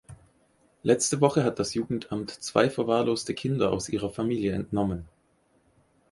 Letzte 0.81 1.21
Woche 1.21 1.43
hat 1.43 1.59
das 1.59 1.75
Jugendamt 1.75 2.31
zwei 2.31 2.71
verwahrloste 2.71 3.35
Kinder 3.35 3.71
aus 3.71 3.87
ihrer 3.87 4.09
Familie 4.09 4.53
entnommen. 4.53 5.07